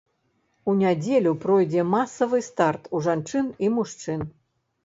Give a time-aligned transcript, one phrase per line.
[0.71, 4.27] У нядзелю пройдзе масавы старт у жанчын і мужчын.